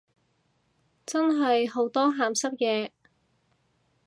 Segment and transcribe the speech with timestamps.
[1.05, 2.89] 真係好多鹹濕嘢